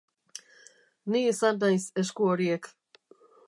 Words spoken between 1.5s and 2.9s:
naiz esku horiek.